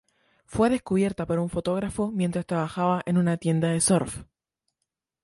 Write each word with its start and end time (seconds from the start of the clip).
Fue 0.45 0.71
descubierta 0.71 1.27
por 1.27 1.37
un 1.37 1.51
fotógrafo 1.51 2.09
mientras 2.11 2.47
trabajaba 2.47 3.03
en 3.05 3.19
una 3.19 3.37
tienda 3.37 3.67
de 3.67 3.79
surf. 3.81 4.23